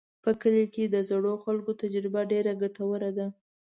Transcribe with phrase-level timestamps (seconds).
[0.23, 3.27] په کلي کې د زړو خلکو تجربه ډېره ګټوره ده.